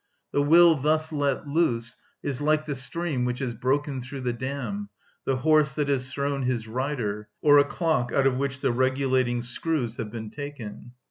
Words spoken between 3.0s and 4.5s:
which has broken through the